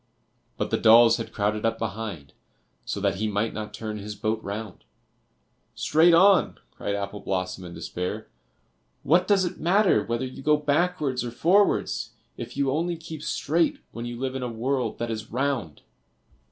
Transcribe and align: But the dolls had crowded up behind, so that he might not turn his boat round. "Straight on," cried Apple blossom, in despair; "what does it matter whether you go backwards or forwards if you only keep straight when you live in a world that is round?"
But 0.57 0.71
the 0.71 0.79
dolls 0.79 1.17
had 1.17 1.31
crowded 1.31 1.63
up 1.63 1.77
behind, 1.77 2.33
so 2.85 2.99
that 3.01 3.17
he 3.17 3.27
might 3.27 3.53
not 3.53 3.71
turn 3.71 3.99
his 3.99 4.15
boat 4.15 4.41
round. 4.41 4.83
"Straight 5.75 6.15
on," 6.15 6.57
cried 6.71 6.95
Apple 6.95 7.19
blossom, 7.19 7.63
in 7.65 7.75
despair; 7.75 8.27
"what 9.03 9.27
does 9.27 9.45
it 9.45 9.59
matter 9.59 10.03
whether 10.03 10.25
you 10.25 10.41
go 10.41 10.57
backwards 10.57 11.23
or 11.23 11.29
forwards 11.29 12.13
if 12.35 12.57
you 12.57 12.71
only 12.71 12.97
keep 12.97 13.21
straight 13.21 13.77
when 13.91 14.05
you 14.07 14.19
live 14.19 14.33
in 14.33 14.41
a 14.41 14.49
world 14.49 14.97
that 14.97 15.11
is 15.11 15.29
round?" 15.29 15.83